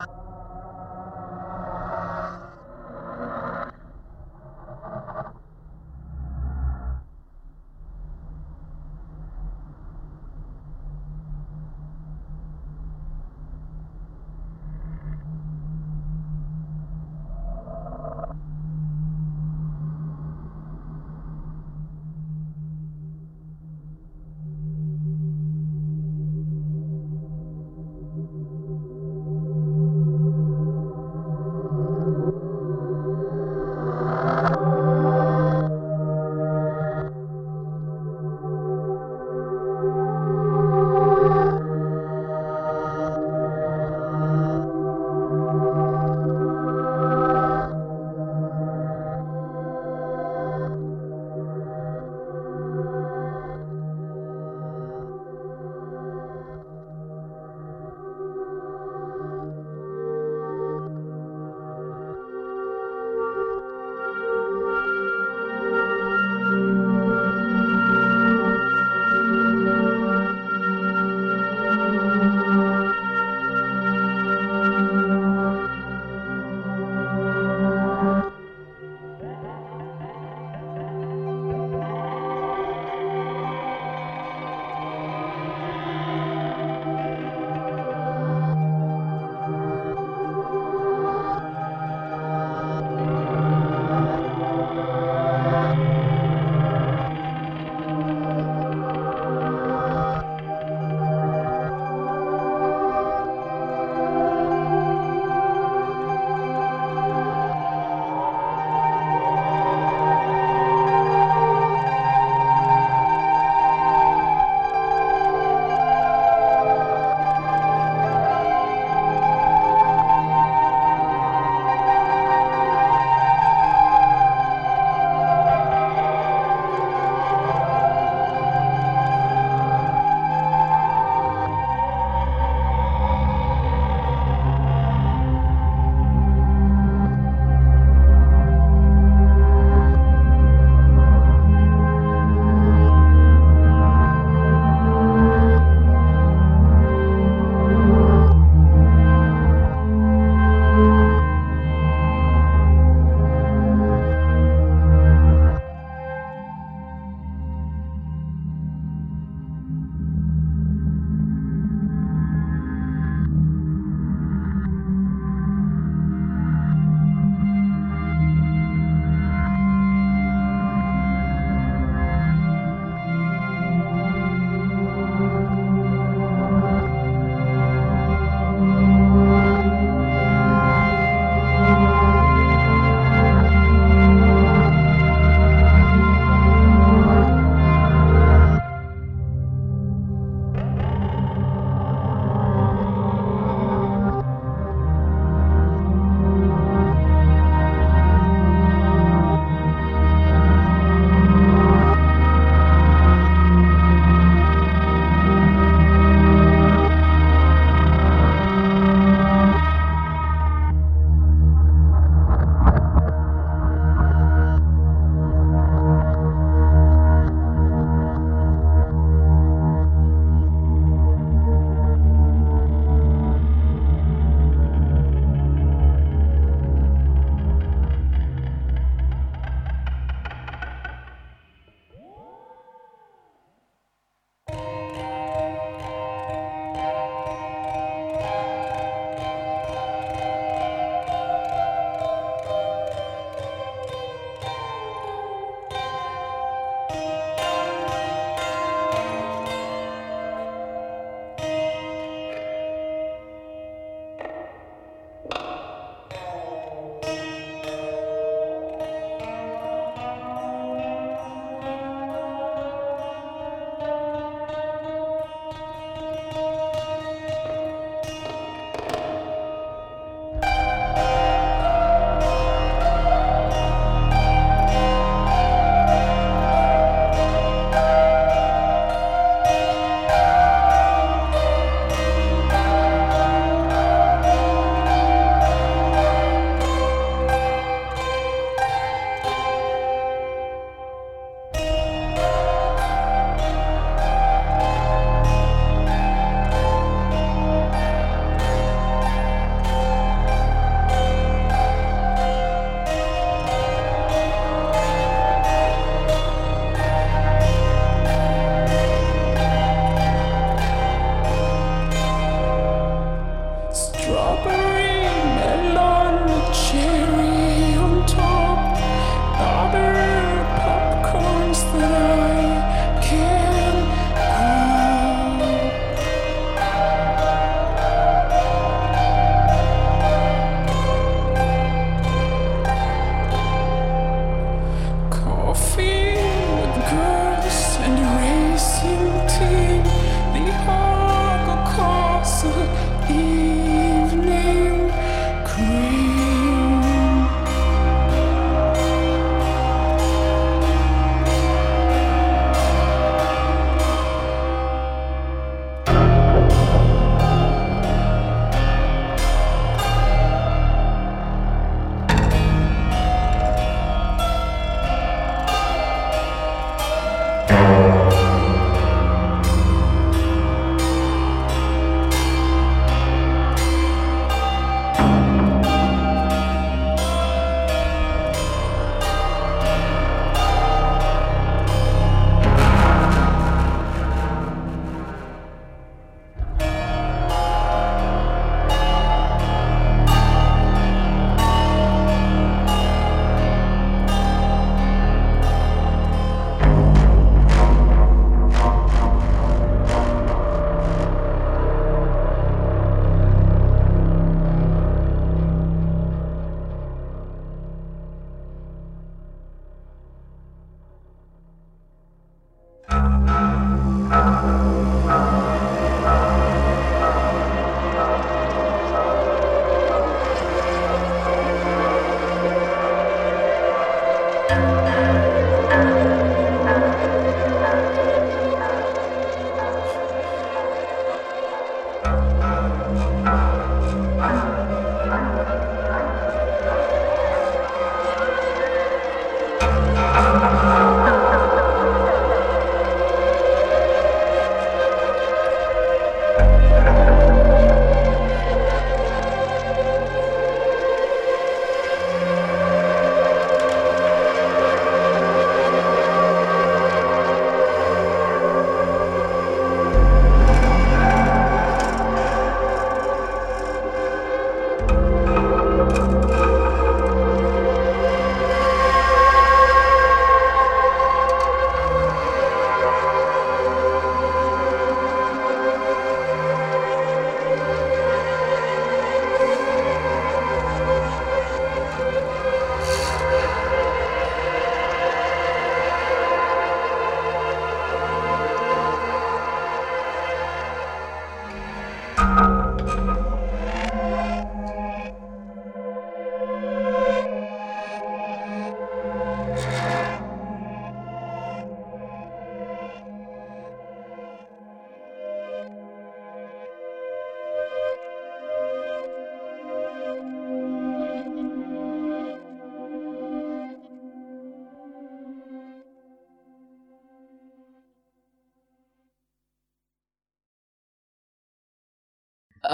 [0.00, 0.27] you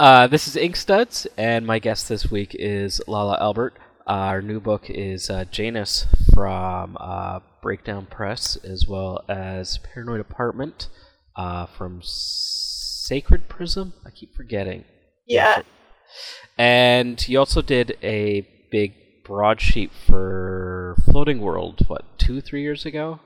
[0.05, 3.73] Uh, this is Inkstuds, and my guest this week is Lala Albert.
[4.05, 10.89] Our new book is uh, Janus from uh, Breakdown Press, as well as Paranoid Apartment
[11.35, 13.95] uh, from Sacred Prism.
[14.05, 14.83] I keep forgetting.
[15.25, 15.63] Yeah.
[16.55, 18.93] And you also did a big
[19.25, 23.21] broadsheet for Floating World, what, two, three years ago?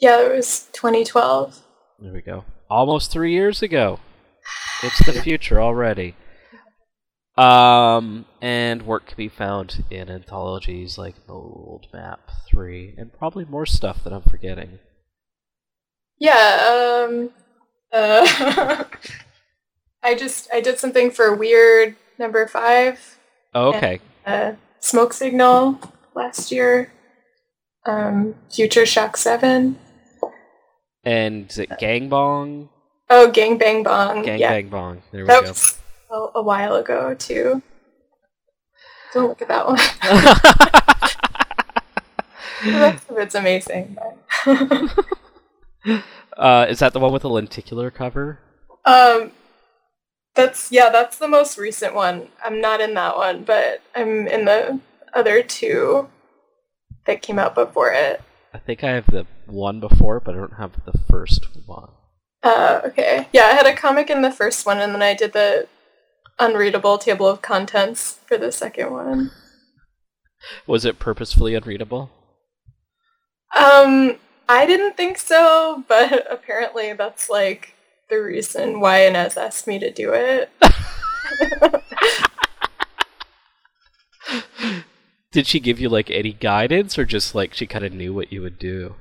[0.00, 1.60] Yeah, it was 2012.
[2.00, 2.44] There we go.
[2.68, 4.00] Almost three years ago.
[4.82, 6.16] It's the future already.
[7.36, 13.66] Um, and work can be found in anthologies like Mould Map 3, and probably more
[13.66, 14.78] stuff that I'm forgetting.
[16.18, 17.30] Yeah, um,
[17.92, 18.84] uh,
[20.02, 23.18] I just, I did something for Weird number five.
[23.52, 24.00] Oh, okay.
[24.24, 25.80] And, uh, Smoke Signal
[26.14, 26.92] last year.
[27.86, 29.76] Um, Future Shock 7.
[31.04, 32.70] And is it Gang Bong?
[33.10, 34.22] Oh, Gang Bang Bong.
[34.22, 34.50] Gang yeah.
[34.50, 35.02] Bang Bong.
[35.12, 35.48] There we that go.
[35.50, 35.78] was
[36.14, 37.62] a, a while ago, too.
[39.12, 39.76] Don't look at that one.
[42.64, 43.96] the rest of it's amazing.
[46.36, 48.40] Uh, is that the one with the lenticular cover?
[48.86, 49.30] um,
[50.34, 52.28] that's yeah, that's the most recent one.
[52.44, 54.80] I'm not in that one, but I'm in the
[55.12, 56.08] other two
[57.06, 58.20] that came out before it.
[58.52, 61.90] I think I have the one before, but I don't have the first one.
[62.42, 63.28] Uh, okay.
[63.32, 65.68] Yeah, I had a comic in the first one, and then I did the
[66.38, 69.30] unreadable table of contents for the second one.
[70.66, 72.10] Was it purposefully unreadable?
[73.56, 74.16] Um,
[74.48, 77.74] I didn't think so, but apparently that's like
[78.10, 80.50] the reason why Inez asked me to do it.
[85.32, 88.32] Did she give you like any guidance, or just like she kind of knew what
[88.32, 88.94] you would do?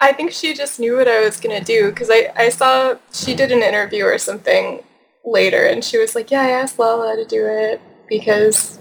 [0.00, 3.34] I think she just knew what I was gonna do because I, I saw she
[3.34, 4.82] did an interview or something
[5.26, 8.78] later and she was like, Yeah, I asked Lala to do it because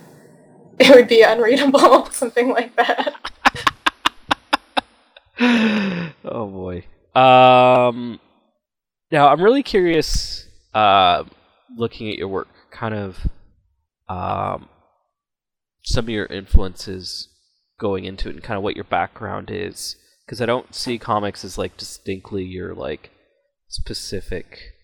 [0.80, 3.16] it would be unreadable, something like that.
[6.24, 6.86] oh boy.
[7.20, 8.20] Um,
[9.12, 10.48] now I'm really curious.
[10.74, 11.24] Uh,
[11.78, 13.28] looking at your work, kind of,
[14.10, 14.68] um,
[15.86, 17.30] some of your influences
[17.80, 21.46] going into it, and kind of what your background is, because I don't see comics
[21.46, 23.12] as like distinctly your like
[23.70, 24.75] specific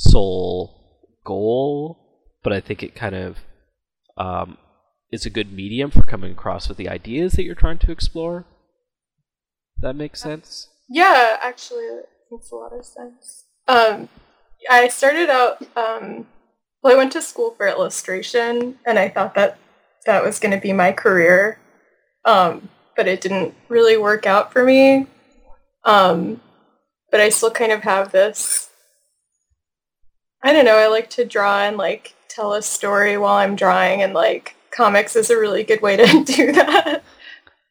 [0.00, 1.98] soul goal,
[2.42, 3.36] but I think it kind of
[4.16, 4.56] um,
[5.12, 8.46] is a good medium for coming across with the ideas that you're trying to explore.
[9.82, 10.68] That makes sense.
[10.88, 13.44] Yeah, actually, it makes a lot of sense.
[13.68, 14.08] Um,
[14.70, 15.62] I started out.
[15.76, 16.26] Um,
[16.82, 19.58] well, I went to school for illustration, and I thought that
[20.06, 21.58] that was going to be my career,
[22.24, 25.06] um, but it didn't really work out for me.
[25.84, 26.40] Um,
[27.10, 28.69] but I still kind of have this.
[30.42, 30.76] I don't know.
[30.76, 35.16] I like to draw and like tell a story while I'm drawing, and like comics
[35.16, 37.02] is a really good way to do that.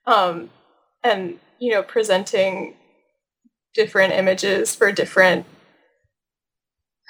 [0.05, 0.49] Um,
[1.03, 2.75] and you know, presenting
[3.73, 5.45] different images for different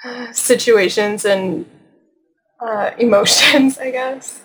[0.04, 1.66] uh, situations and
[2.60, 4.42] uh, emotions, I guess.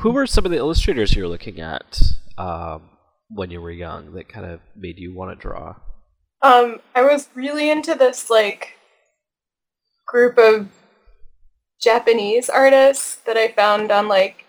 [0.00, 2.02] Who were some of the illustrators you were looking at
[2.36, 2.90] um,
[3.28, 5.76] when you were young that kind of made you want to draw?
[6.42, 8.74] Um, I was really into this like
[10.12, 10.68] group of
[11.82, 14.44] Japanese artists that I found on like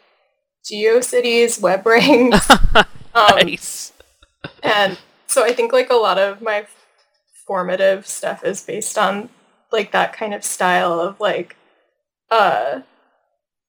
[0.69, 2.47] GeoCities web rings.
[3.15, 3.93] Um, nice.
[4.63, 6.65] and so I think like a lot of my
[7.45, 9.29] formative stuff is based on
[9.71, 11.55] like that kind of style of like
[12.31, 12.81] uh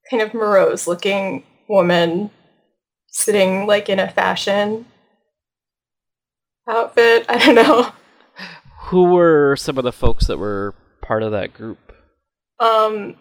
[0.08, 2.30] kind of morose looking woman
[3.08, 4.86] sitting like in a fashion
[6.66, 7.26] outfit.
[7.28, 7.92] I don't know.
[8.84, 11.83] Who were some of the folks that were part of that group?
[12.60, 13.16] Um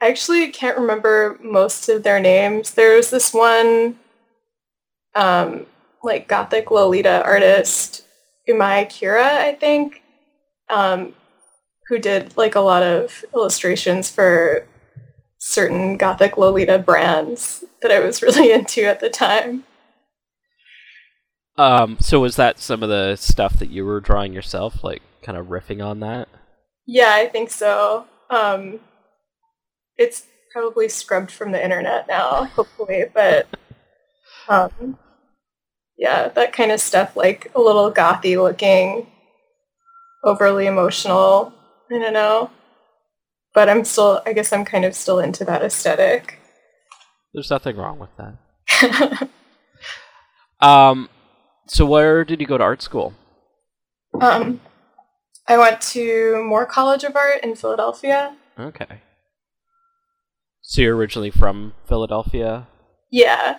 [0.00, 2.72] I actually can't remember most of their names.
[2.72, 3.98] There's this one
[5.14, 5.66] um
[6.02, 8.04] like gothic Lolita artist
[8.48, 10.02] Umai Kira, I think,
[10.68, 11.14] um,
[11.88, 14.66] who did like a lot of illustrations for
[15.38, 19.64] certain gothic Lolita brands that I was really into at the time.
[21.56, 25.36] Um, so was that some of the stuff that you were drawing yourself, like kind
[25.36, 26.28] of riffing on that?
[26.86, 28.06] Yeah, I think so.
[28.30, 28.80] Um,
[29.96, 33.48] it's probably scrubbed from the internet now, hopefully, but
[34.48, 34.98] um,
[35.98, 39.06] yeah, that kind of stuff, like a little gothy looking,
[40.24, 41.52] overly emotional.
[41.90, 42.50] I don't know.
[43.52, 46.38] But I'm still, I guess I'm kind of still into that aesthetic.
[47.34, 49.28] There's nothing wrong with that.
[50.60, 51.08] Um,
[51.66, 53.14] so where did you go to art school?
[54.20, 54.60] um,
[55.48, 58.36] I went to Moore College of Art in Philadelphia.
[58.58, 59.02] Okay.
[60.62, 62.68] So you're originally from Philadelphia?
[63.10, 63.58] Yeah.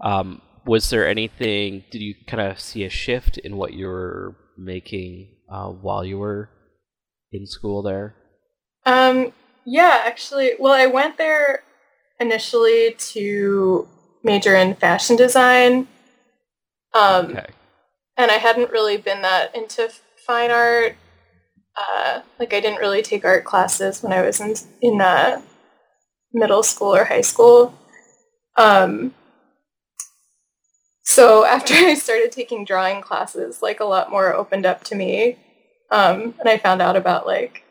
[0.00, 1.84] Um, was there anything?
[1.90, 6.18] Did you kind of see a shift in what you were making uh, while you
[6.18, 6.50] were
[7.32, 8.14] in school there?
[8.86, 9.32] Um,
[9.64, 11.64] yeah, actually, well, I went there
[12.18, 13.88] initially to
[14.22, 15.88] major in fashion design.
[16.94, 17.46] Um, okay.
[18.20, 19.90] And I hadn't really been that into
[20.26, 20.94] fine art.
[21.74, 25.40] Uh, like, I didn't really take art classes when I was in, in uh,
[26.30, 27.72] middle school or high school.
[28.58, 29.14] Um,
[31.02, 35.38] so after I started taking drawing classes, like a lot more opened up to me.
[35.90, 37.64] Um, and I found out about like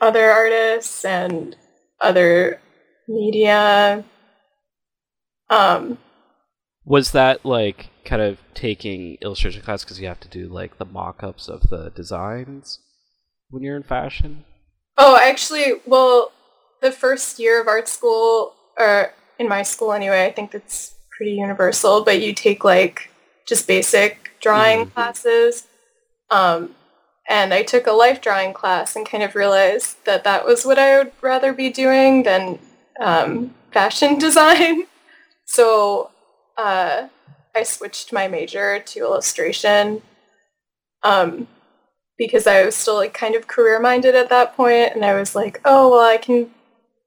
[0.00, 1.56] other artists and
[2.00, 2.60] other
[3.08, 4.04] media.
[5.50, 5.98] Um,
[6.88, 10.86] was that like kind of taking illustration class because you have to do like the
[10.86, 12.80] mock-ups of the designs
[13.50, 14.44] when you're in fashion?
[14.96, 16.32] Oh, actually, well,
[16.80, 21.32] the first year of art school, or in my school anyway, I think it's pretty
[21.32, 23.10] universal, but you take like
[23.46, 24.90] just basic drawing mm-hmm.
[24.90, 25.66] classes.
[26.30, 26.74] Um,
[27.28, 30.78] and I took a life drawing class and kind of realized that that was what
[30.78, 32.58] I would rather be doing than
[32.98, 34.84] um, fashion design.
[35.44, 36.10] So
[36.58, 37.08] uh,
[37.54, 40.02] I switched my major to illustration
[41.02, 41.48] um,
[42.18, 45.34] because I was still like kind of career minded at that point, and I was
[45.34, 46.50] like, oh well, I can,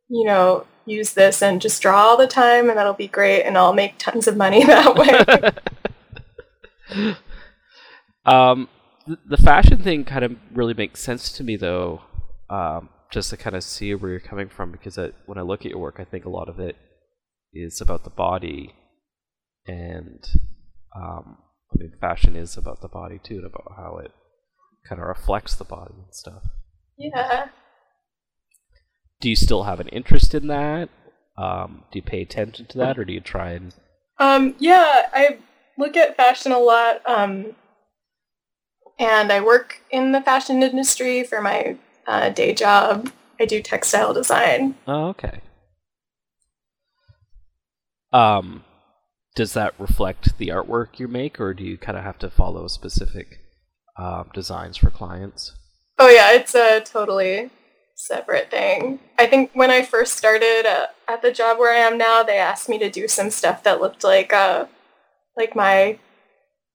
[0.10, 3.58] you know, use this and just draw all the time, and that'll be great, and
[3.58, 5.54] I'll make tons of money that
[6.96, 7.16] way.
[8.26, 8.70] um,
[9.26, 12.02] the fashion thing kind of really makes sense to me, though.
[12.50, 15.66] Um, just to kind of see where you're coming from, because I, when I look
[15.66, 16.78] at your work, I think a lot of it
[17.54, 18.74] is about the body,
[19.68, 20.26] and
[20.96, 21.38] um,
[21.74, 24.12] I mean, fashion is about the body too, and about how it
[24.88, 26.44] kind of reflects the body and stuff.
[26.98, 27.48] Yeah.
[29.20, 30.90] Do you still have an interest in that?
[31.38, 33.74] Um, do you pay attention to that, or do you try and?
[34.18, 35.38] Um, yeah, I
[35.78, 37.02] look at fashion a lot.
[37.08, 37.56] Um,
[39.00, 43.12] and I work in the fashion industry for my uh, day job.
[43.40, 44.76] I do textile design.
[44.88, 45.42] Oh, okay.
[48.14, 48.64] Um,
[49.36, 52.68] does that reflect the artwork you make, or do you kind of have to follow
[52.68, 53.40] specific
[53.98, 55.54] uh, designs for clients?
[55.98, 57.50] Oh yeah, it's a totally
[57.96, 59.00] separate thing.
[59.20, 62.38] I think when I first started uh, at the job where I am now, they
[62.38, 64.66] asked me to do some stuff that looked like uh,
[65.38, 66.00] like my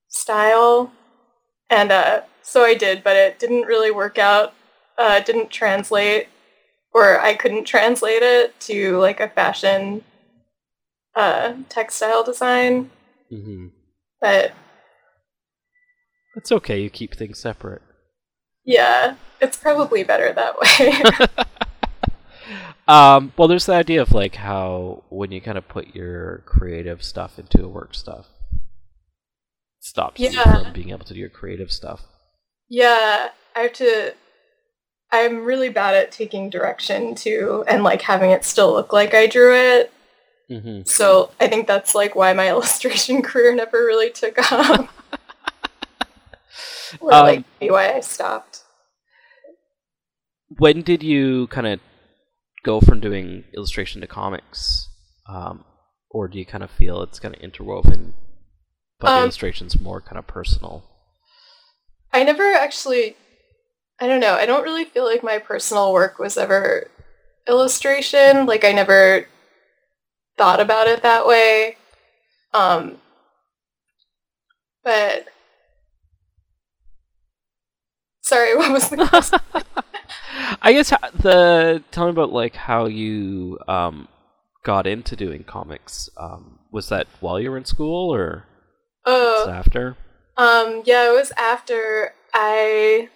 [0.08, 0.92] style,
[1.68, 4.54] and uh, so I did, but it didn't really work out.
[4.96, 6.28] Uh, didn't translate,
[6.94, 10.02] or I couldn't translate it to like a fashion
[11.16, 12.90] uh, textile design.
[13.32, 13.68] Mm-hmm.
[14.20, 14.52] But
[16.36, 16.80] it's okay.
[16.80, 17.82] You keep things separate.
[18.64, 21.46] Yeah, it's probably better that way.
[22.88, 27.02] um, well, there's the idea of like how when you kind of put your creative
[27.02, 28.26] stuff into a work stuff,
[29.80, 30.30] stops yeah.
[30.30, 32.02] you from being able to do your creative stuff.
[32.68, 34.14] Yeah, I have to.
[35.12, 39.26] I'm really bad at taking direction too, and like having it still look like I
[39.28, 39.92] drew it.
[40.50, 40.82] Mm-hmm.
[40.84, 44.92] So I think that's like why my illustration career never really took off.
[47.00, 48.62] or um, like why I stopped.
[50.58, 51.80] When did you kind of
[52.62, 54.88] go from doing illustration to comics,
[55.28, 55.64] um,
[56.10, 58.14] or do you kind of feel it's kind of interwoven,
[59.00, 60.84] but um, illustration's more kind of personal?
[62.12, 63.16] I never actually,
[64.00, 66.90] I don't know, I don't really feel like my personal work was ever
[67.48, 68.46] illustration.
[68.46, 69.26] Like I never
[70.36, 71.76] thought about it that way.
[72.52, 72.96] Um,
[74.84, 75.26] but
[78.22, 79.40] sorry, what was the question?
[80.62, 84.08] I guess the tell me about like how you um,
[84.62, 86.08] got into doing comics.
[86.16, 88.44] Um, was that while you were in school or
[89.04, 89.96] oh, after?
[90.36, 93.08] Um, yeah, it was after I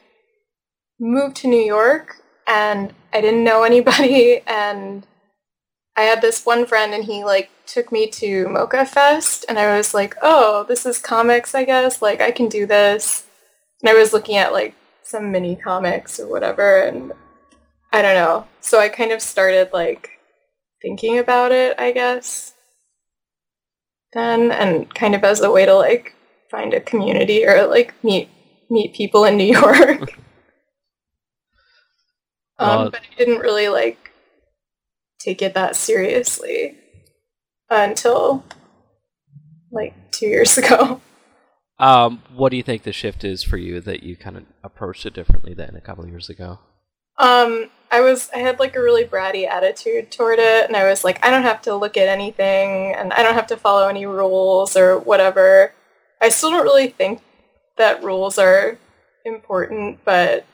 [0.98, 5.06] moved to New York and I didn't know anybody and
[6.00, 9.76] I had this one friend and he like took me to MoCCA Fest and I
[9.76, 12.00] was like, oh, this is comics, I guess.
[12.00, 13.26] Like I can do this.
[13.82, 17.12] And I was looking at like some mini comics or whatever and
[17.92, 18.46] I don't know.
[18.62, 20.08] So I kind of started like
[20.80, 22.54] thinking about it, I guess.
[24.14, 26.14] Then and kind of as a way to like
[26.50, 28.30] find a community or like meet
[28.70, 30.00] meet people in New York.
[32.58, 34.09] um, but I didn't really like
[35.20, 36.76] take it that seriously
[37.68, 38.44] until
[39.70, 41.00] like two years ago.
[41.78, 45.06] Um, what do you think the shift is for you that you kind of approached
[45.06, 46.59] it differently than a couple years ago?
[47.18, 51.04] Um, I was I had like a really bratty attitude toward it, and I was
[51.04, 54.06] like, I don't have to look at anything, and I don't have to follow any
[54.06, 55.72] rules or whatever.
[56.20, 57.22] I still don't really think
[57.78, 58.78] that rules are
[59.24, 60.44] important, but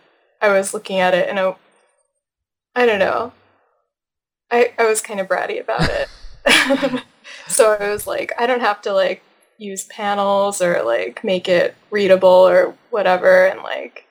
[0.41, 1.57] I was looking at it and I,
[2.75, 3.33] I don't know.
[4.51, 6.09] I I was kind of bratty about it.
[7.49, 9.23] so I was like, I don't have to like
[9.59, 14.05] use panels or like make it readable or whatever and like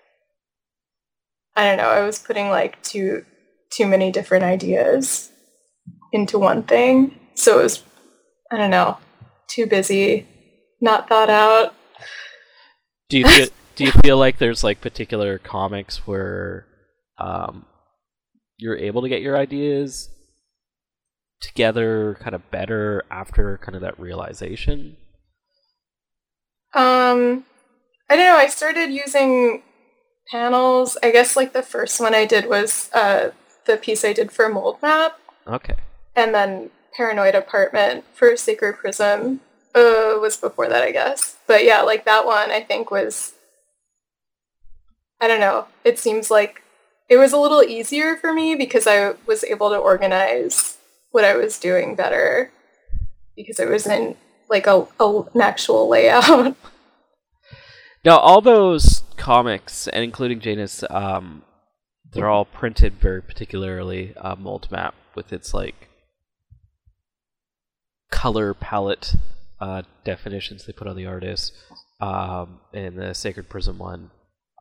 [1.55, 3.25] I don't know, I was putting like too
[3.71, 5.31] too many different ideas
[6.11, 7.19] into one thing.
[7.35, 7.83] So it was
[8.51, 8.97] I don't know,
[9.47, 10.27] too busy,
[10.81, 11.73] not thought out.
[13.09, 16.65] Do you feel, do you feel like there's like particular comics where
[17.17, 17.65] um,
[18.57, 20.09] you're able to get your ideas
[21.41, 24.97] together kind of better after kind of that realization?
[26.73, 27.45] Um,
[28.09, 28.37] I don't know.
[28.37, 29.63] I started using
[30.31, 30.97] panels.
[31.01, 33.31] I guess like the first one I did was uh,
[33.65, 35.17] the piece I did for Mould Map.
[35.47, 35.75] Okay.
[36.15, 39.41] And then Paranoid Apartment for Sacred Prism
[39.73, 41.37] uh, was before that, I guess.
[41.47, 43.33] But yeah, like that one I think was.
[45.21, 45.67] I don't know.
[45.83, 46.61] It seems like
[47.07, 50.77] it was a little easier for me because I was able to organize
[51.15, 52.51] what I was doing better
[53.37, 54.17] because it was in
[54.49, 56.55] like a, a an actual layout.
[58.03, 61.41] Now, all those comics, and including Janus, um,
[62.11, 65.89] they're all printed very particularly uh, mold map with its like
[68.11, 69.15] color palette
[69.59, 71.51] uh, definitions they put on the artist.
[71.99, 74.11] Um, and the Sacred Prism one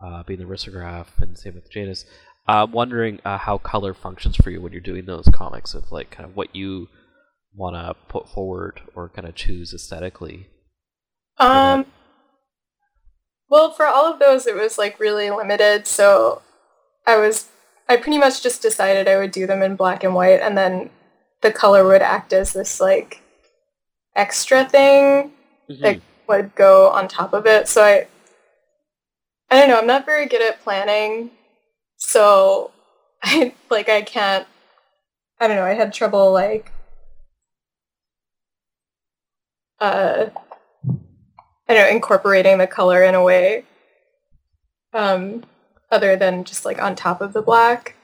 [0.03, 2.07] uh, being the risograph, and same with Janus.
[2.47, 6.11] I'm wondering uh, how color functions for you when you're doing those comics of like
[6.11, 6.89] kind of what you
[7.55, 10.49] want to put forward or kind of choose aesthetically.
[11.39, 11.87] Um.
[13.49, 15.87] Well, for all of those, it was like really limited.
[15.87, 16.43] So
[17.07, 17.49] I was,
[17.89, 20.91] I pretty much just decided I would do them in black and white, and then
[21.43, 23.21] the color would act as this like
[24.17, 25.33] extra thing
[25.69, 25.81] Mhm.
[25.81, 27.69] that would go on top of it.
[27.69, 28.07] So I,
[29.51, 29.79] I don't know.
[29.79, 31.31] I'm not very good at planning,
[31.97, 32.71] so
[33.23, 34.47] I like I can't.
[35.41, 35.65] I don't know.
[35.65, 36.73] I had trouble like
[39.81, 40.27] uh,
[41.69, 43.65] I don't know, incorporating the color in a way
[44.93, 45.45] um,
[45.91, 47.97] other than just like on top of the black.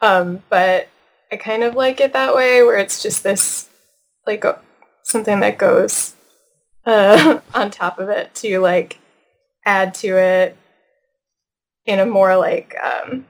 [0.00, 0.88] Um, but
[1.30, 3.68] I kind of like it that way, where it's just this
[4.26, 4.58] like go-
[5.02, 6.14] something that goes
[6.84, 8.98] uh, on top of it to like
[9.64, 10.56] add to it
[11.86, 13.26] in a more like um,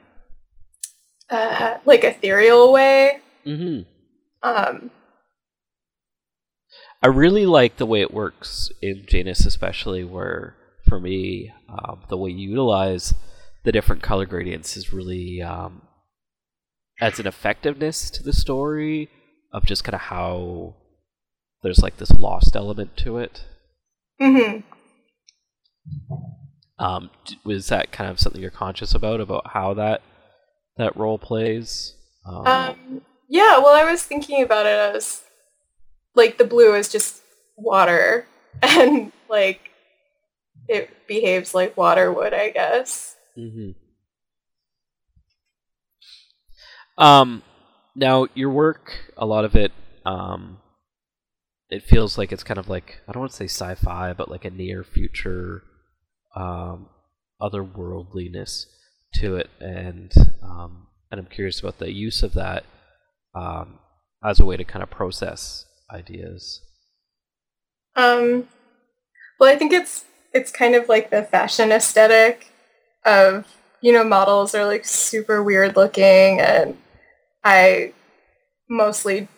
[1.31, 3.21] uh, like ethereal way.
[3.45, 3.81] hmm
[4.43, 4.91] Um,
[7.03, 10.57] I really like the way it works in Janus, especially where,
[10.89, 13.15] for me, um, the way you utilize
[13.65, 15.83] the different color gradients is really um,
[17.01, 19.09] adds an effectiveness to the story
[19.53, 20.75] of just kind of how
[21.63, 23.45] there's like this lost element to it.
[24.21, 24.63] mhm.
[26.79, 27.11] Um,
[27.45, 30.03] was that kind of something you're conscious about about how that
[30.77, 31.95] that role plays?
[32.27, 35.23] Um, Um, yeah, well, I was thinking about it as
[36.15, 37.23] like the blue is just
[37.57, 38.27] water,
[38.63, 39.71] and like
[40.69, 43.17] it behaves like water would, I guess.
[43.35, 43.71] hmm
[46.99, 47.43] Um,
[47.95, 49.73] now your work, a lot of it,
[50.05, 50.59] um,
[51.69, 54.45] it feels like it's kind of like I don't want to say sci-fi, but like
[54.45, 55.63] a near future,
[56.37, 56.89] um,
[57.41, 58.67] otherworldliness
[59.15, 62.65] to it, and um, and I'm curious about the use of that
[63.35, 63.79] um,
[64.25, 66.61] as a way to kind of process ideas.
[67.95, 68.49] Um,
[69.41, 72.53] well, I think it's it's kind of like the fashion aesthetic
[73.05, 73.47] of
[73.81, 76.77] you know models are like super weird looking, and
[77.45, 77.93] I
[78.69, 79.29] mostly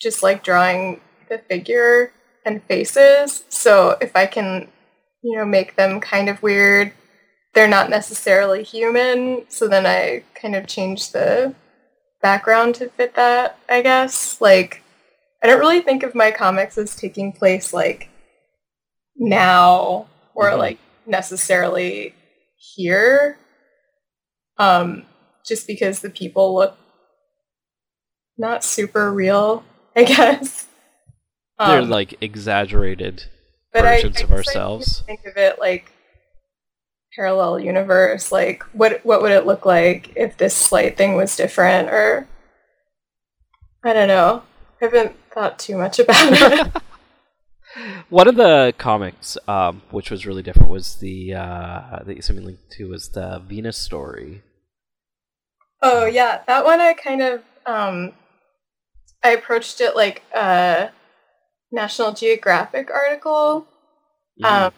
[0.00, 2.12] just like drawing the figure
[2.44, 3.44] and faces.
[3.48, 4.68] So if I can,
[5.22, 6.92] you know, make them kind of weird,
[7.54, 9.44] they're not necessarily human.
[9.48, 11.54] So then I kind of change the
[12.22, 14.40] background to fit that, I guess.
[14.40, 14.82] Like
[15.42, 18.08] I don't really think of my comics as taking place like
[19.16, 20.58] now or Mhm.
[20.58, 22.14] like necessarily
[22.56, 23.38] here.
[24.58, 25.04] Um,
[25.44, 26.76] just because the people look
[28.38, 29.64] not super real,
[29.96, 30.66] I guess.
[31.58, 33.24] They're Um, like exaggerated
[33.72, 35.02] but versions I of I ourselves.
[35.06, 35.92] think of it like
[37.14, 38.32] parallel universe.
[38.32, 41.88] Like, what what would it look like if this slight thing was different?
[41.88, 42.28] Or
[43.84, 44.42] I don't know.
[44.80, 46.72] I haven't thought too much about it.
[48.10, 52.38] One of the comics, um, which was really different, was the uh, that you sent
[52.38, 54.42] me a link to was the Venus story.
[55.80, 58.12] Oh yeah, that one I kind of um,
[59.22, 60.90] I approached it like a
[61.72, 63.66] National Geographic article.
[64.40, 64.46] Mhm.
[64.46, 64.72] Um,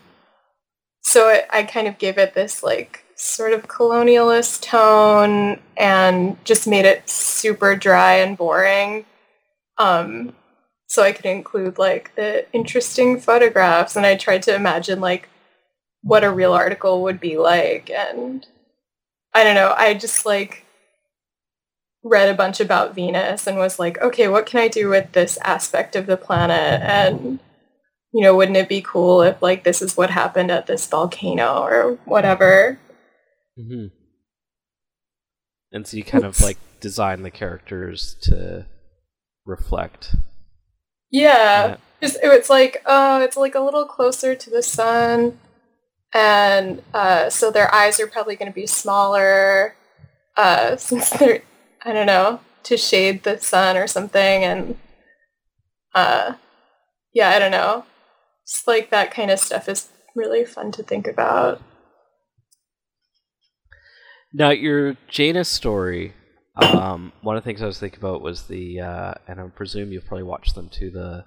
[1.03, 6.67] so it, I kind of gave it this like sort of colonialist tone and just
[6.67, 9.07] made it super dry and boring.
[9.79, 10.35] Um,
[10.89, 15.29] so I could include like the interesting photographs and I tried to imagine like
[16.03, 18.47] what a real article would be like and
[19.35, 20.64] I don't know, I just like
[22.05, 25.39] read a bunch about Venus and was like, okay, what can I do with this
[25.43, 27.41] aspect of the planet and
[28.13, 31.63] you know, wouldn't it be cool if like this is what happened at this volcano
[31.63, 32.79] or whatever?
[33.59, 33.91] Mhm.
[35.73, 38.67] And so you kind of like design the characters to
[39.45, 40.15] reflect.
[41.11, 41.77] Yeah.
[42.01, 45.39] it's like, oh, it's like a little closer to the sun.
[46.13, 49.75] And uh, so their eyes are probably going to be smaller
[50.37, 51.43] uh, since they're,
[51.85, 54.45] I don't know, to shade the sun or something.
[54.45, 54.77] And
[55.95, 56.35] uh,
[57.13, 57.85] yeah, I don't know.
[58.47, 61.61] Just like that kind of stuff is really fun to think about.
[64.33, 66.13] Now, your Janus story,
[66.57, 69.93] um, one of the things I was thinking about was the, uh, and I presume
[69.93, 71.25] you've probably watched them too, the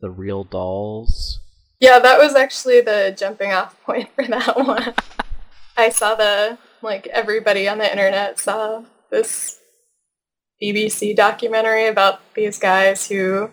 [0.00, 1.40] the real dolls.
[1.80, 4.94] Yeah, that was actually the jumping off point for that one.
[5.76, 9.58] I saw the like everybody on the internet saw this
[10.62, 13.50] BBC documentary about these guys who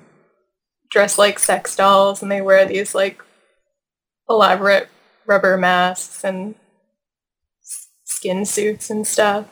[0.89, 3.21] dress like sex dolls and they wear these like
[4.29, 4.87] elaborate
[5.25, 6.55] rubber masks and
[8.03, 9.47] skin suits and stuff.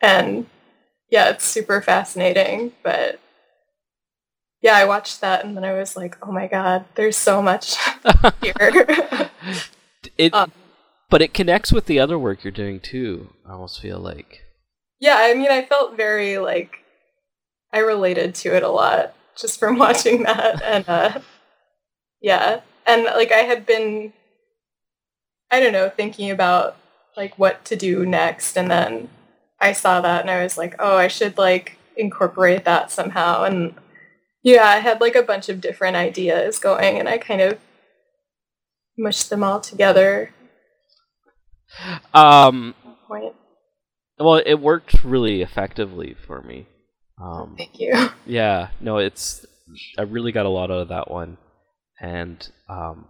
[0.00, 0.46] And
[1.10, 3.20] yeah, it's super fascinating, but
[4.60, 7.76] yeah, I watched that and then I was like, "Oh my god, there's so much
[8.42, 9.28] here."
[10.18, 10.46] it, Uh.
[11.08, 13.32] but it connects with the other work you're doing too.
[13.46, 14.42] I almost feel like.
[15.00, 16.78] Yeah, I mean, I felt very like
[17.72, 21.20] I related to it a lot just from watching that, and uh,
[22.20, 24.12] yeah, and like I had been,
[25.50, 26.76] I don't know, thinking about
[27.16, 29.08] like what to do next, and then
[29.60, 33.74] I saw that, and I was like, oh, I should like incorporate that somehow, and
[34.42, 37.58] yeah, I had like a bunch of different ideas going, and I kind of
[38.96, 40.30] mushed them all together.
[42.14, 43.34] Um, at Point.
[44.18, 46.66] Well, it worked really effectively for me.
[47.20, 48.10] Um, Thank you.
[48.26, 49.46] yeah, no, it's
[49.98, 51.38] I really got a lot out of that one,
[52.00, 53.06] and um,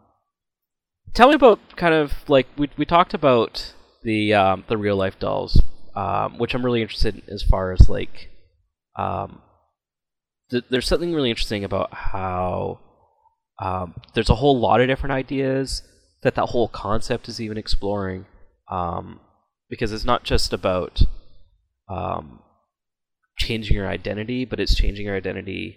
[1.14, 5.18] tell me about kind of like we we talked about the um, the real life
[5.18, 5.60] dolls,
[5.94, 8.30] um, which I'm really interested in as far as like
[8.96, 9.40] um,
[10.50, 12.80] th- there's something really interesting about how
[13.60, 15.82] um, there's a whole lot of different ideas
[16.22, 18.26] that that whole concept is even exploring,
[18.70, 19.20] um,
[19.68, 21.02] because it's not just about
[21.88, 22.40] um,
[23.38, 25.76] changing your identity, but it's changing your identity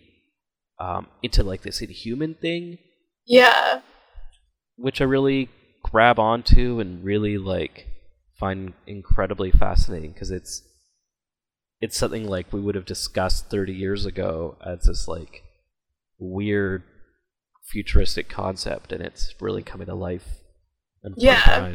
[0.79, 2.77] um, into like this inhuman thing,
[3.25, 3.81] Yeah.
[4.75, 5.49] which I really
[5.83, 7.87] grab onto and really like
[8.39, 10.63] find incredibly fascinating because it's
[11.81, 15.43] it's something like we would have discussed 30 years ago as this like
[16.19, 16.83] weird
[17.71, 20.27] futuristic concept and it's really coming to life
[21.03, 21.73] of Yeah.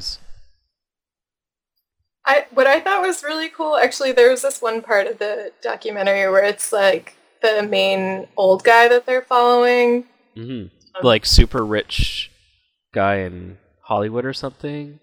[2.26, 5.52] I what I thought was really cool actually there was this one part of the
[5.62, 10.04] documentary where it's like the main old guy that they're following.
[10.34, 12.30] hmm Um, like super rich
[12.92, 15.00] guy in Hollywood or something.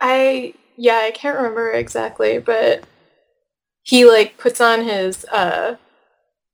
[0.00, 2.84] I yeah, I can't remember exactly, but
[3.82, 5.76] he like puts on his uh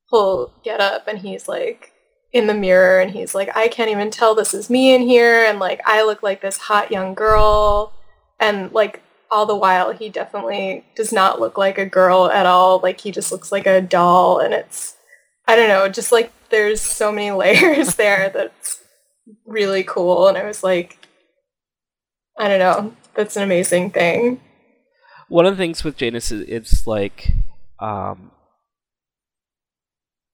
[0.09, 1.93] whole get up and he's like
[2.33, 5.45] in the mirror and he's like, I can't even tell this is me in here
[5.45, 7.93] and like I look like this hot young girl
[8.39, 12.79] and like all the while he definitely does not look like a girl at all.
[12.83, 14.95] Like he just looks like a doll and it's
[15.47, 18.81] I don't know, just like there's so many layers there that's
[19.45, 20.97] really cool and I was like
[22.37, 22.95] I don't know.
[23.15, 24.41] That's an amazing thing.
[25.27, 27.31] one of the things with Janus is it's like
[27.79, 28.31] um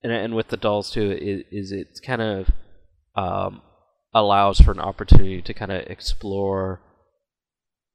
[0.03, 2.49] and and with the dolls too is, is it kind of
[3.15, 3.61] um
[4.13, 6.81] allows for an opportunity to kind of explore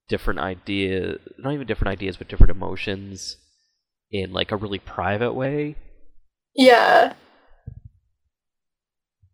[0.08, 3.36] different ideas not even different ideas but different emotions
[4.10, 5.76] in like a really private way
[6.54, 7.14] Yeah.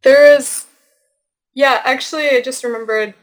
[0.02, 0.66] There is
[1.54, 3.14] Yeah, actually I just remembered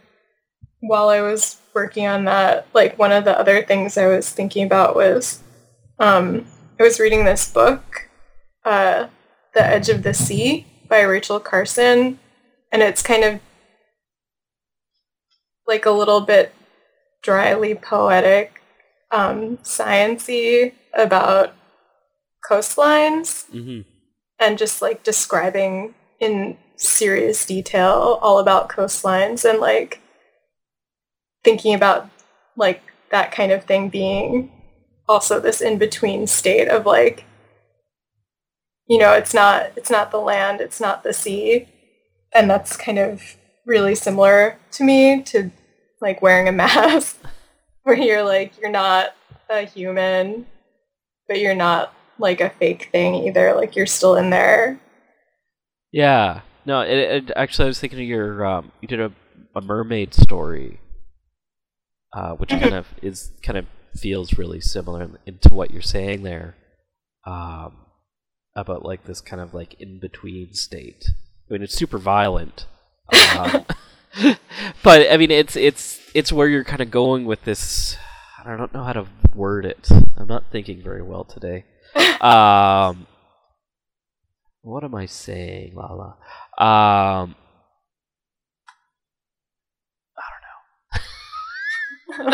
[0.82, 4.66] while I was working on that, like one of the other things I was thinking
[4.66, 5.42] about was
[6.00, 6.46] um
[6.80, 8.10] I was reading this book,
[8.66, 9.08] uh
[9.54, 12.20] The Edge of the Sea by Rachel Carson,
[12.72, 13.40] and it's kind of
[15.68, 16.54] like a little bit
[17.26, 18.62] dryly poetic.
[19.12, 21.54] um, sciency about
[22.50, 23.82] coastlines hmm
[24.38, 30.02] and just like describing in serious detail all about coastlines and like
[31.44, 32.10] thinking about
[32.58, 34.52] like that kind of thing being
[35.08, 37.24] also this in between state of like
[38.88, 41.66] you know it's not it's not the land it's not the sea
[42.34, 45.50] and that's kind of really similar to me to
[46.02, 47.18] like wearing a mask
[47.84, 49.16] where you're like you're not
[49.50, 50.46] a human
[51.28, 54.80] but you're not like a fake thing either like you're still in there
[55.92, 56.42] Yeah.
[56.66, 58.44] No, it, it, actually, I was thinking of your.
[58.44, 59.12] Um, you did a,
[59.56, 60.80] a mermaid story,
[62.12, 66.24] uh, which kind of is kind of feels really similar in- into what you're saying
[66.24, 66.56] there,
[67.28, 67.86] um,
[68.56, 71.06] about like this kind of like in between state.
[71.50, 72.66] I mean, it's super violent,
[73.38, 73.66] um,
[74.84, 77.98] but I mean, it's it's it's where you're kind of going with this.
[78.44, 79.90] I don't know how to word it.
[80.18, 81.66] I'm not thinking very well today.
[82.22, 83.08] Um,
[84.62, 86.18] what am I saying, Lala?
[86.58, 87.36] Um,
[90.18, 90.24] I
[92.18, 92.30] don't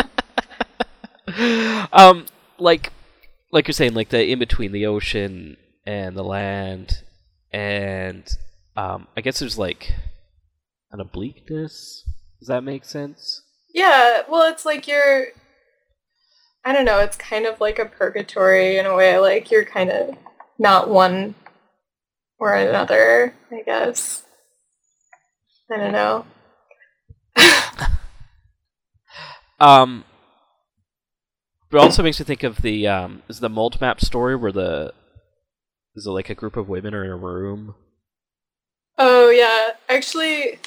[1.36, 1.88] know.
[1.92, 2.26] um,
[2.58, 2.92] like,
[3.50, 7.02] like you're saying, like the in between the ocean and the land,
[7.52, 8.26] and
[8.76, 9.92] um, I guess there's like
[10.92, 12.04] an obliqueness.
[12.38, 13.42] Does that make sense?
[13.74, 15.26] Yeah, well, it's like you're.
[16.64, 17.00] I don't know.
[17.00, 19.18] It's kind of like a purgatory in a way.
[19.18, 20.16] Like you're kind of
[20.58, 21.34] not one
[22.38, 23.34] or another.
[23.50, 24.24] I guess.
[25.70, 26.26] I don't know.
[29.62, 30.04] Um,
[31.70, 34.50] but it also makes me think of the um, is the Mould Map story where
[34.50, 34.92] the
[35.94, 37.76] is it like a group of women are in a room?
[38.98, 40.58] Oh yeah, actually,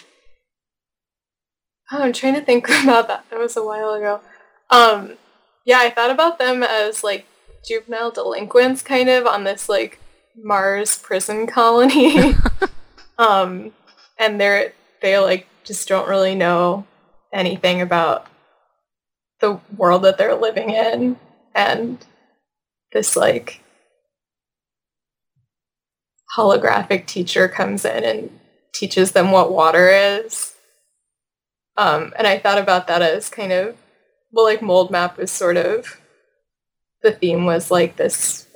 [1.92, 3.26] oh, I'm trying to think about that.
[3.30, 4.22] That was a while ago.
[4.70, 5.18] Um,
[5.66, 7.26] yeah, I thought about them as like
[7.68, 10.00] juvenile delinquents, kind of on this like
[10.36, 12.36] Mars prison colony.
[13.18, 13.72] um,
[14.18, 16.86] and they're they like just don't really know
[17.34, 18.28] anything about
[19.40, 21.18] the world that they're living in,
[21.54, 22.06] and
[22.94, 23.62] this like
[26.36, 28.40] holographic teacher comes in and
[28.74, 30.55] teaches them what water is.
[31.78, 33.76] Um, and I thought about that as kind of
[34.32, 36.00] well, like Mould Map was sort of
[37.02, 38.48] the theme was like this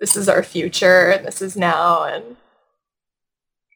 [0.00, 2.36] this is our future and this is now and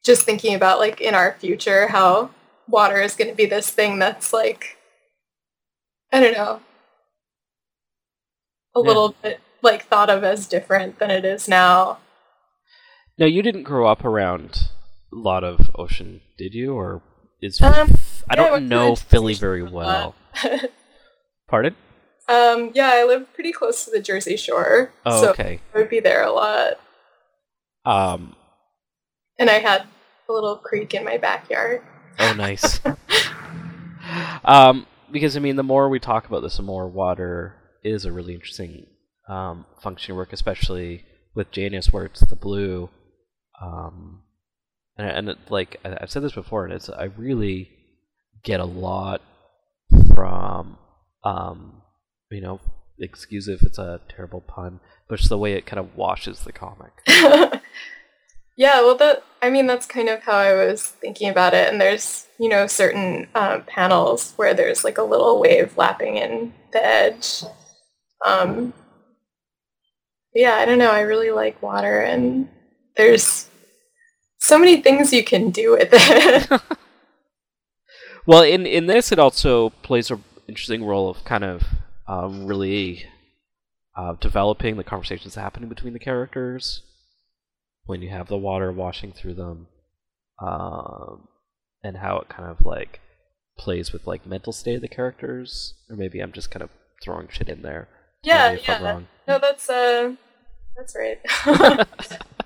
[0.05, 2.31] just thinking about like in our future how
[2.69, 4.77] water is going to be this thing that's like
[6.13, 6.61] I don't know
[8.77, 8.87] a Yeah.
[8.87, 11.99] little bit like thought of as different than it is now.
[13.19, 14.69] No, you didn't grow up around
[15.13, 16.73] a lot of ocean, did you?
[16.75, 17.03] Or
[17.43, 17.97] is Um, I yeah,
[18.29, 20.15] I don't know Philly very well.
[20.45, 20.65] lot.
[21.49, 21.75] Pardon?
[22.29, 25.61] um, yeah, I live pretty close to the Jersey Shore, Oh, so okay.
[25.75, 26.75] I would be there a lot.
[27.85, 28.37] Um,
[29.39, 29.83] And I had
[30.29, 31.83] a little creek in my backyard.
[32.21, 32.81] oh, nice.
[34.45, 38.13] um, because I mean, the more we talk about this, the more water is a
[38.13, 38.87] really interesting
[39.29, 42.91] um, function work, especially with Janus, where it's the blue.
[43.61, 44.23] Um,
[45.01, 47.71] and, and like I've said this before, and it's I really
[48.43, 49.23] get a lot
[50.15, 50.79] from
[51.25, 51.83] um,
[52.31, 52.61] you know,
[52.99, 56.53] excuse if it's a terrible pun, but just the way it kind of washes the
[56.53, 56.93] comic.
[58.57, 61.71] yeah, well, that I mean, that's kind of how I was thinking about it.
[61.71, 66.53] And there's, you know, certain um, panels where there's like a little wave lapping in
[66.73, 67.43] the edge.
[68.27, 68.73] Um,
[70.35, 70.93] yeah, I don't know.
[70.93, 72.49] I really like water, and
[72.97, 73.50] there's
[74.51, 76.61] so many things you can do with it.
[78.27, 81.63] Well, in in this, it also plays a interesting role of kind of
[82.07, 83.05] um, really
[83.97, 86.83] uh, developing the conversations happening between the characters
[87.87, 89.69] when you have the water washing through them,
[90.41, 91.29] um,
[91.83, 93.01] and how it kind of like
[93.59, 95.75] plays with like mental state of the characters.
[95.89, 96.71] Or maybe I'm just kind of
[97.03, 97.89] throwing shit in there.
[98.23, 99.01] Yeah, me if I'm yeah.
[99.27, 100.13] No, that's uh,
[100.77, 101.19] that's right.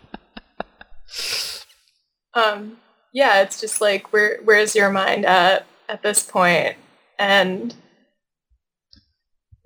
[2.35, 2.79] um,
[3.13, 6.77] yeah, it's just like where where's your mind at at this point?
[7.19, 7.75] and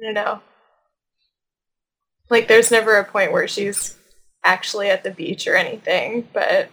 [0.00, 0.40] I don't know.
[2.31, 3.96] Like, there's never a point where she's
[4.44, 6.68] actually at the beach or anything, but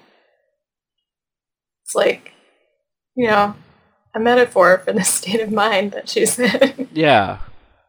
[1.84, 2.34] it's like,
[3.15, 3.55] you know,
[4.13, 6.89] a metaphor for the state of mind that she's in.
[6.93, 7.39] Yeah.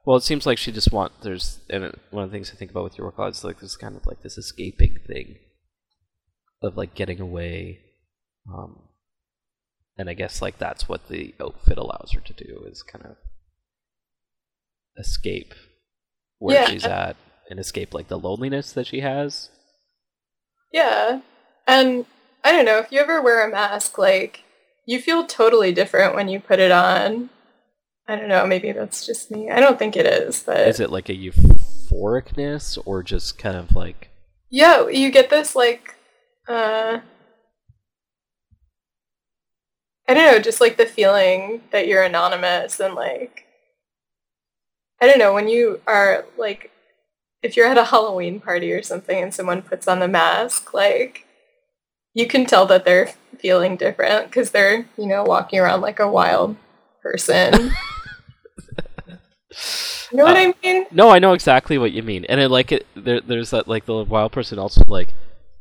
[0.04, 2.70] Well, it seems like she just want there's and one of the things I think
[2.70, 5.36] about with your work a lot is like this kind of like this escaping thing
[6.62, 7.80] of like getting away,
[8.52, 8.78] um,
[9.98, 13.16] and I guess like that's what the outfit allows her to do is kind of
[14.98, 15.54] escape
[16.38, 16.66] where Yeah.
[16.66, 17.16] she's at
[17.50, 19.50] and escape like the loneliness that she has.
[20.72, 21.20] Yeah.
[21.66, 22.06] And
[22.44, 24.42] I don't know, if you ever wear a mask, like,
[24.87, 27.30] you feel totally different when you put it on.
[28.09, 29.50] I don't know, maybe that's just me.
[29.50, 33.74] I don't think it is, but Is it like a euphoricness or just kind of
[33.74, 34.11] like
[34.48, 35.96] yeah, you get this like
[36.48, 37.00] uh
[40.08, 43.44] I don't know, just like the feeling that you're anonymous and like
[45.00, 46.70] I don't know, when you are like
[47.42, 51.26] if you're at a Halloween party or something and someone puts on the mask, like
[52.14, 56.11] you can tell that they're feeling different because they're, you know, walking around like a
[56.11, 56.57] wild
[57.02, 57.72] person.
[60.11, 60.86] you know what Uh, I mean?
[60.90, 62.86] No, I know exactly what you mean, and I like it.
[62.94, 65.09] There, there's that like the wild person also like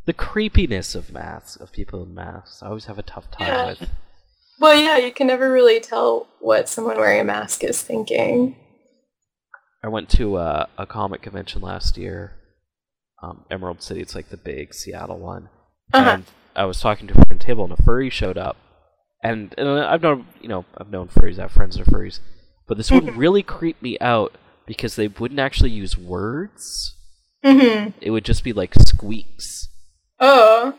[0.05, 2.61] the creepiness of masks of people in masks.
[2.63, 3.65] I always have a tough time Yeah.
[3.65, 3.89] with.
[4.59, 8.55] Well, yeah, you can never really tell what someone wearing a mask is thinking.
[9.83, 12.33] I went to uh, a comic convention last year,
[13.21, 14.01] um, Emerald City.
[14.01, 15.49] It's like the big Seattle one,
[15.93, 16.09] Uh-huh.
[16.09, 16.23] and
[16.55, 18.57] I was talking to a friend table, and a furry showed up,
[19.23, 22.19] and, and I've known you know I've known furries, I have friends that are furries,
[22.67, 24.33] but this one really creeped me out
[24.65, 26.95] because they wouldn't actually use words.
[27.43, 27.89] Mm-hmm.
[28.01, 29.67] It would just be like squeaks.
[30.19, 30.73] Oh.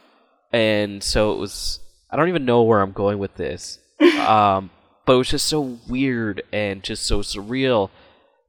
[0.53, 1.79] and so it was
[2.17, 3.79] i don't even know where i'm going with this
[4.27, 4.71] um
[5.05, 7.91] but it was just so weird and just so surreal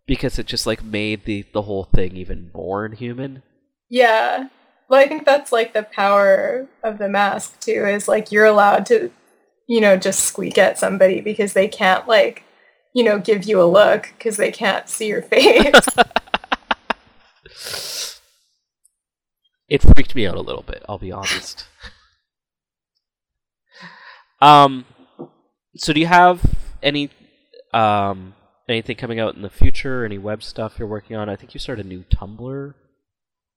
[0.08, 3.44] because it just like made the the whole thing even more inhuman
[3.90, 4.48] Yeah.
[4.90, 8.86] Well, I think that's like the power of the mask too, is like you're allowed
[8.86, 9.12] to,
[9.68, 12.44] you know, just squeak at somebody because they can't like,
[12.96, 15.74] you know, give you a look because they can't see your face.
[19.70, 21.66] it freaked me out a little bit i'll be honest
[24.42, 24.86] um
[25.76, 26.42] so do you have
[26.82, 27.10] any
[27.74, 28.34] um
[28.70, 31.60] anything coming out in the future any web stuff you're working on i think you
[31.60, 32.74] started a new tumblr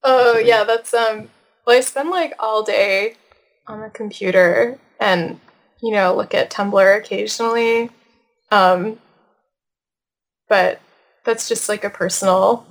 [0.03, 1.29] oh yeah, that's um.
[1.67, 3.17] Well, I spend like all day
[3.67, 5.41] on the computer and
[5.83, 7.91] you know look at Tumblr occasionally,
[8.51, 8.99] um.
[10.49, 10.81] But
[11.25, 12.67] that's just like a personal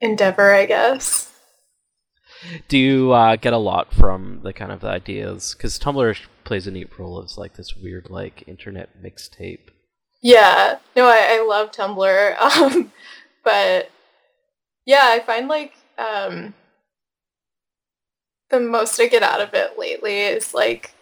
[0.00, 1.31] endeavor, I guess.
[2.68, 5.54] Do you uh, get a lot from the kind of ideas?
[5.54, 9.70] Because Tumblr plays a neat role as like this weird like internet mixtape.
[10.22, 12.36] Yeah, no, I, I love Tumblr.
[12.40, 12.92] Um,
[13.44, 13.90] but
[14.86, 16.54] yeah, I find like um,
[18.50, 20.94] the most I get out of it lately is like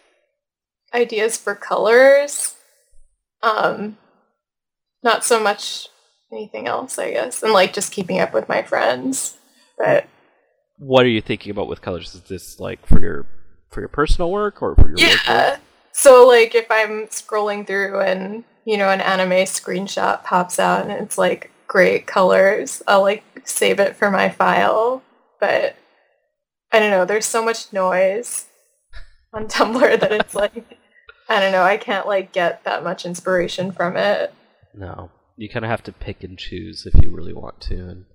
[0.93, 2.55] ideas for colors.
[3.43, 3.97] Um,
[5.03, 5.87] not so much
[6.31, 9.37] anything else, I guess, and like just keeping up with my friends.
[9.77, 10.07] But
[10.81, 12.15] What are you thinking about with colors?
[12.15, 13.27] Is this like for your
[13.69, 15.27] for your personal work or for your work?
[15.27, 15.57] yeah,
[15.91, 20.91] so like if I'm scrolling through and you know an anime screenshot pops out and
[20.91, 25.03] it's like great colors, I'll like save it for my file.
[25.39, 25.75] But
[26.71, 28.47] I don't know, there's so much noise
[29.33, 30.79] on Tumblr that it's like
[31.29, 34.33] I don't know, I can't like get that much inspiration from it.
[34.73, 37.75] No, you kind of have to pick and choose if you really want to.
[37.75, 38.05] And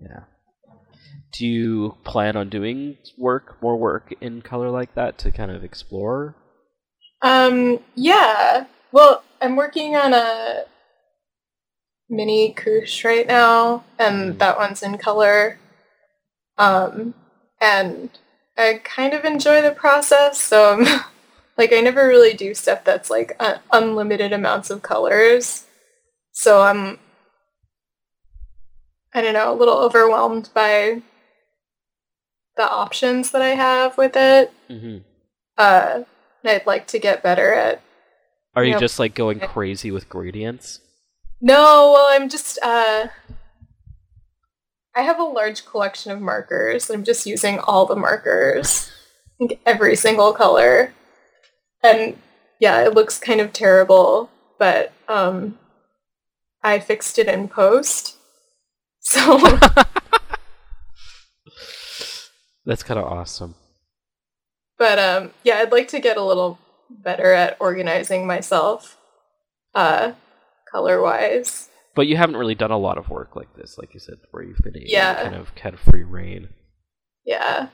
[0.00, 0.20] yeah,
[1.32, 5.64] do you plan on doing work, more work in color like that to kind of
[5.64, 6.34] explore?
[7.22, 8.66] Um, yeah.
[8.92, 10.64] Well, I'm working on a
[12.08, 14.38] mini Koosh right now, and Mhm.
[14.38, 15.58] that one's in color.
[16.58, 17.14] Um,
[17.60, 18.10] and
[18.58, 20.84] I kind of enjoy the process, so I'm,
[21.56, 25.64] like I never really do stuff that's like un- unlimited amounts of colors.
[26.32, 26.98] So I'm
[29.14, 31.02] I don't know, a little overwhelmed by
[32.56, 34.52] the options that I have with it.
[34.68, 34.98] hmm
[35.56, 36.02] Uh,
[36.44, 37.80] I'd like to get better at
[38.54, 38.80] Are you Yep.
[38.80, 40.80] just like going crazy with gradients?
[41.40, 43.08] No, well, I'm just, uh,
[44.94, 46.90] I have a large collection of markers.
[46.90, 48.92] I'm just using all the markers,
[49.40, 50.92] like every single color.
[51.82, 52.16] And
[52.60, 55.58] yeah, it looks kind of terrible, but, um,
[56.62, 58.16] I fixed it in post.
[59.04, 59.36] So,
[62.64, 63.54] That's kind of awesome.
[64.78, 66.58] but, um, yeah, I'd like to get a little
[66.90, 68.96] better at organizing myself,
[69.74, 70.12] uh,
[70.70, 71.68] color-wise.
[71.94, 74.42] But you haven't really done a lot of work like this, like you said, where
[74.42, 75.22] you've been Yeah.
[75.22, 76.48] kind of of free reign.
[77.24, 77.68] Yeah.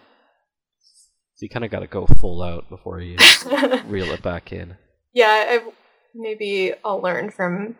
[1.34, 3.16] So you kind of got to go full out before you
[3.86, 4.76] reel it back in.
[5.14, 5.72] yeah, I've,
[6.14, 7.76] maybe I'll learn from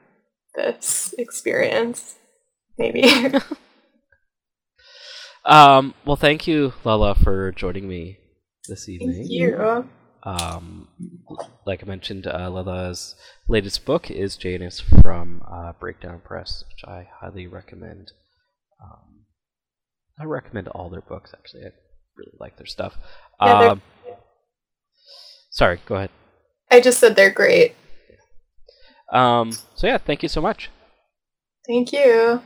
[0.55, 2.15] this experience.
[2.79, 3.03] Maybe.
[5.49, 8.19] Um, well, thank you, Lala, for joining me
[8.69, 9.17] this evening.
[9.17, 9.89] Thank you.
[10.23, 10.89] Um,
[11.67, 13.15] like I mentioned, uh, Lala's
[13.49, 18.13] latest book is Janus from uh, Breakdown Press, which I highly recommend.
[18.83, 19.25] Um,
[20.21, 21.63] I recommend all their books, actually.
[21.63, 21.71] I
[22.15, 22.99] really like their stuff.
[23.41, 23.83] Yeah, um,
[25.51, 26.11] sorry, go ahead.
[26.71, 27.75] I just said they're great.
[29.11, 30.69] Um, so, yeah, thank you so much.
[31.67, 32.43] Thank you.